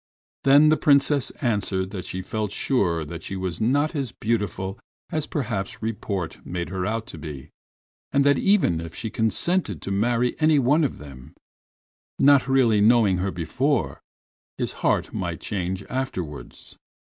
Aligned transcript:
Then 0.45 0.69
the 0.69 0.77
Princess 0.81 1.29
answered 1.43 1.91
that 1.91 2.05
she 2.05 2.23
felt 2.23 2.51
sure 2.51 3.05
that 3.05 3.21
she 3.21 3.35
was 3.35 3.61
not 3.61 3.95
as 3.95 4.11
beautiful 4.11 4.79
as 5.11 5.27
perhaps 5.27 5.83
report 5.83 6.43
made 6.43 6.69
her 6.69 6.87
out 6.87 7.05
to 7.05 7.19
be, 7.19 7.51
and 8.11 8.23
that 8.23 8.39
even 8.39 8.79
if 8.81 8.95
she 8.95 9.11
consented 9.11 9.79
to 9.83 9.91
marry 9.91 10.35
any 10.39 10.57
one 10.57 10.83
of 10.83 10.97
them, 10.97 11.35
not 12.17 12.47
really 12.47 12.81
knowing 12.81 13.17
her 13.19 13.29
before, 13.29 14.01
his 14.57 14.73
heart 14.81 15.13
might 15.13 15.39
change 15.39 15.83
afterwards. 15.87 16.77